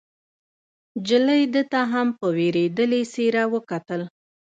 نجلۍ 0.99 1.43
ده 1.53 1.63
ته 1.71 1.79
هم 1.91 2.07
په 2.19 2.25
وېرېدلې 2.35 3.01
څېره 3.13 3.43
وکتل. 3.53 4.01